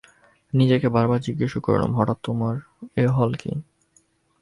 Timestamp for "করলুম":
1.59-1.91